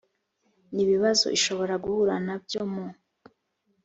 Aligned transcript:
n 0.73 0.75
ibibazo 0.83 1.25
ishobora 1.37 1.73
guhura 1.83 2.15
na 2.25 2.35
byo 2.43 2.61
mu 2.71 2.85